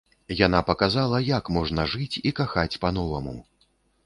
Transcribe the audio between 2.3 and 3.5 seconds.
і кахаць па-новаму.